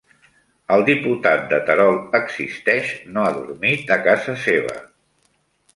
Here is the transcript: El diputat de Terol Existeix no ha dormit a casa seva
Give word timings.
El 0.75 0.85
diputat 0.87 1.43
de 1.51 1.59
Terol 1.67 1.99
Existeix 2.21 2.93
no 3.17 3.27
ha 3.27 3.35
dormit 3.43 3.95
a 3.99 4.01
casa 4.09 4.37
seva 4.49 4.79